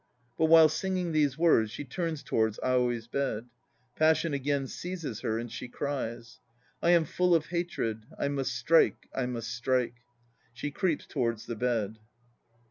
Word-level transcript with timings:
But 0.35 0.45
while 0.45 0.67
singing 0.67 1.11
these 1.11 1.37
words 1.37 1.69
she 1.69 1.83
turns 1.85 2.23
towards 2.23 2.57
AOI'S 2.63 3.05
bed; 3.07 3.45
.passion 3.95 4.33
again 4.33 4.65
seizes 4.65 5.19
her 5.19 5.37
and 5.37 5.51
she 5.51 5.67
cries:) 5.67 6.39
I 6.81 6.89
am 6.89 7.05
full 7.05 7.35
of 7.35 7.45
hatred. 7.49 8.07
I 8.17 8.27
must 8.27 8.51
strike; 8.55 9.07
I 9.13 9.27
must 9.27 9.53
strike. 9.53 9.97
(She 10.53 10.71
creeps 10.71 11.05
towards 11.05 11.45
the 11.45 11.55
bed.) 11.55 11.99